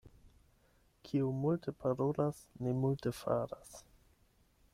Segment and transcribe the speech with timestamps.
[1.09, 3.79] Kiu multe parolas, ne multe faras.